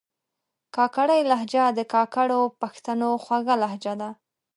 [0.75, 4.09] کاکړۍ لهجه د کاکړو پښتنو خوږه لهجه ده